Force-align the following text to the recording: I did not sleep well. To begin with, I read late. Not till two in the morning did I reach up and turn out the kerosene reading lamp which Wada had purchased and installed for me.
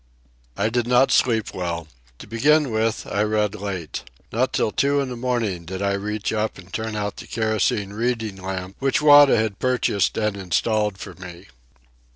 I 0.57 0.69
did 0.69 0.87
not 0.87 1.11
sleep 1.11 1.53
well. 1.53 1.87
To 2.17 2.25
begin 2.25 2.71
with, 2.71 3.05
I 3.05 3.21
read 3.21 3.53
late. 3.53 4.01
Not 4.31 4.51
till 4.51 4.71
two 4.71 4.99
in 4.99 5.09
the 5.09 5.15
morning 5.15 5.63
did 5.63 5.79
I 5.83 5.93
reach 5.93 6.33
up 6.33 6.57
and 6.57 6.73
turn 6.73 6.95
out 6.95 7.17
the 7.17 7.27
kerosene 7.27 7.93
reading 7.93 8.37
lamp 8.37 8.77
which 8.79 8.99
Wada 8.99 9.37
had 9.37 9.59
purchased 9.59 10.17
and 10.17 10.35
installed 10.35 10.97
for 10.97 11.13
me. 11.13 11.49